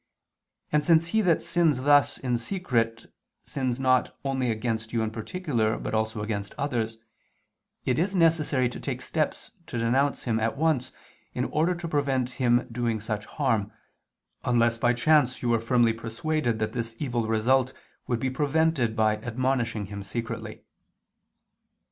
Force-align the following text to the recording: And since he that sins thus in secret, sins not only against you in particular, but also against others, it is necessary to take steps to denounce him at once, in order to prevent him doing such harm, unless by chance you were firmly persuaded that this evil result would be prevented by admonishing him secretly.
And 0.71 0.83
since 0.83 1.09
he 1.09 1.21
that 1.21 1.43
sins 1.43 1.83
thus 1.83 2.17
in 2.17 2.35
secret, 2.35 3.13
sins 3.43 3.79
not 3.79 4.17
only 4.25 4.49
against 4.49 4.93
you 4.93 5.03
in 5.03 5.11
particular, 5.11 5.77
but 5.77 5.93
also 5.93 6.23
against 6.23 6.55
others, 6.57 6.97
it 7.85 7.99
is 7.99 8.15
necessary 8.15 8.67
to 8.69 8.79
take 8.79 8.99
steps 9.03 9.51
to 9.67 9.77
denounce 9.77 10.23
him 10.23 10.39
at 10.39 10.57
once, 10.57 10.91
in 11.35 11.45
order 11.45 11.75
to 11.75 11.87
prevent 11.87 12.31
him 12.41 12.67
doing 12.71 12.99
such 12.99 13.27
harm, 13.27 13.71
unless 14.43 14.79
by 14.79 14.91
chance 14.93 15.43
you 15.43 15.49
were 15.49 15.59
firmly 15.59 15.93
persuaded 15.93 16.57
that 16.57 16.73
this 16.73 16.95
evil 16.97 17.27
result 17.27 17.71
would 18.07 18.19
be 18.19 18.31
prevented 18.31 18.95
by 18.95 19.17
admonishing 19.17 19.85
him 19.85 20.01
secretly. 20.01 20.63